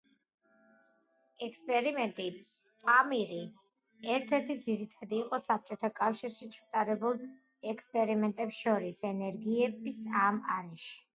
ექსპერიმენტი 1.47 2.23
„პამირი“ 2.85 3.37
ერთ-ერთი 4.15 4.55
ძირითადი 4.67 5.19
იყო 5.25 5.39
საბჭოთა 5.45 5.91
კავშირში 6.03 6.49
ჩატარებულ 6.59 7.23
ექსპერიმენტებს 7.75 8.63
შორის 8.67 9.01
ენერგიების 9.15 10.05
ამ 10.29 10.45
არეში. 10.57 10.97